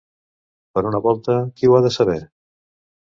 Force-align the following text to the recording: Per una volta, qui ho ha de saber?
Per 0.77 0.81
una 0.91 1.01
volta, 1.07 1.35
qui 1.59 1.69
ho 1.69 1.75
ha 1.75 1.83
de 1.87 1.91
saber? 1.99 2.17